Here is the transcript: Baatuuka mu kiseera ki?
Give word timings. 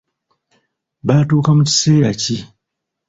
Baatuuka 1.07 1.51
mu 1.57 1.63
kiseera 1.69 2.09
ki? 2.21 2.35